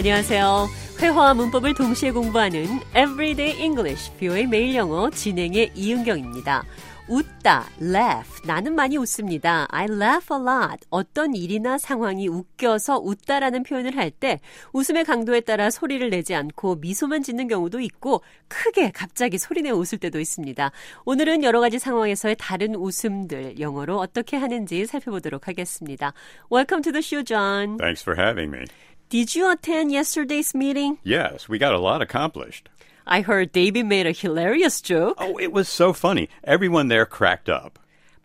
[0.00, 0.66] 안녕하세요.
[0.98, 2.64] 회화와 문법을 동시에 공부하는
[2.96, 6.64] Everyday English, 뷰의 매일 영어 진행의 이은경입니다.
[7.06, 8.46] 웃다, laugh.
[8.46, 9.66] 나는 많이 웃습니다.
[9.68, 10.86] I laugh a lot.
[10.88, 14.40] 어떤 일이나 상황이 웃겨서 웃다라는 표현을 할 때
[14.72, 20.18] 웃음의 강도에 따라 소리를 내지 않고 미소만 짓는 경우도 있고 크게 갑자기 소리내 웃을 때도
[20.18, 20.70] 있습니다.
[21.04, 26.14] 오늘은 여러 가지 상황에서의 다른 웃음들 영어로 어떻게 하는지 살펴보도록 하겠습니다.
[26.50, 27.76] Welcome to the show, John.
[27.76, 28.64] Thanks for having me.
[29.09, 30.97] Did you attend yesterday's meeting?
[31.03, 32.69] Yes, we got a lot accomplished.
[33.05, 35.17] I heard David made a hilarious joke.
[35.19, 36.27] Oh, it was so funny.
[36.43, 37.77] Everyone there cracked up.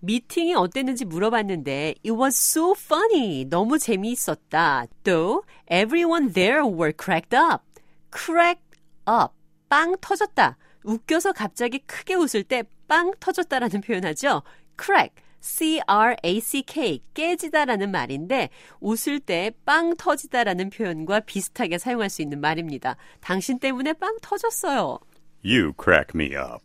[0.00, 3.44] 미팅이 어땠는지 물어봤는데 it was so funny.
[3.44, 4.86] 너무 재미있었다.
[5.02, 7.64] 또 everyone there were cracked up.
[8.12, 9.32] cracked up.
[9.68, 10.56] 빵 터졌다.
[10.84, 14.42] 웃겨서 갑자기 크게 웃을 때 빵 터졌다라는 표현하죠.
[14.80, 15.14] crack.
[15.43, 18.49] C-R-A-C-K, 깨지다라는 말인데,
[18.79, 22.95] 웃을 때 빵 터지다라는 표현과 비슷하게 사용할 수 있는 말입니다.
[23.19, 24.99] 당신 때문에 빵 터졌어요.
[25.43, 26.63] You crack me up.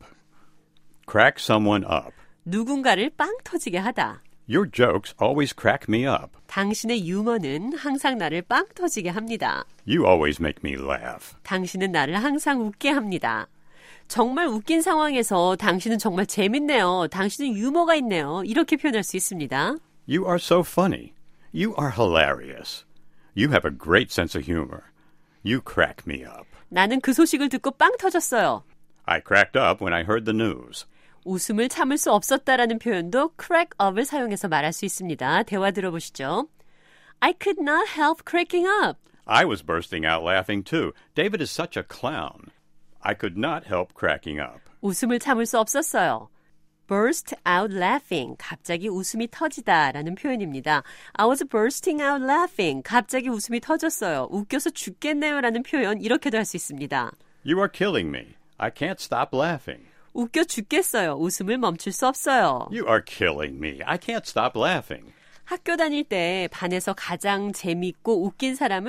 [1.10, 2.12] Crack someone up.
[2.44, 4.22] 누군가를 빵 터지게 하다.
[4.48, 6.30] Your jokes always crack me up.
[6.46, 9.64] 당신의 유머는 항상 나를 빵 터지게 합니다.
[9.86, 11.34] You always make me laugh.
[11.42, 13.48] 당신은 나를 항상 웃게 합니다.
[14.09, 17.09] 정말 웃긴 상황에서 당신은 정말 재밌네요.
[17.11, 18.42] 당신은 유머가 있네요.
[18.45, 19.77] 이렇게 표현할 수 있습니다.
[20.09, 21.12] You are so funny.
[21.55, 22.84] You are hilarious.
[23.36, 24.84] You have a great sense of humor.
[25.45, 26.48] You crack me up.
[26.70, 28.64] 나는 그 소식을 듣고 빵 터졌어요.
[29.05, 30.86] I cracked up when I heard the news.
[31.25, 35.42] 웃음을 참을 수 없었다라는 표현도 crack up을 사용해서 말할 수 있습니다.
[35.42, 36.48] 대화 들어보시죠.
[37.20, 38.98] I could not help cracking up.
[39.27, 40.92] I was bursting out laughing too.
[41.14, 42.51] David is such a clown.
[43.00, 44.60] I could not help cracking up.
[44.80, 46.28] 웃음을 참을 수 없었어요.
[46.88, 48.36] burst out laughing.
[48.38, 50.83] 갑자기 웃음이 터지다라는 표현입니다.
[51.14, 52.83] I was bursting out laughing.
[52.83, 54.28] 갑자기 웃음이 터졌어요.
[54.30, 57.12] 웃겨서 죽겠네요라는 표현 이렇게도 할 수 있습니다.
[57.45, 58.34] You are killing me.
[58.56, 59.84] I can't stop laughing.
[60.14, 61.12] 웃겨 죽겠어요.
[61.14, 62.68] 웃음을 멈출 수 없어요.
[62.73, 63.80] You are killing me.
[63.84, 65.12] I can't stop laughing.
[65.44, 68.86] 학교 다닐 때 반에서 가장 재밌고 웃긴 사람은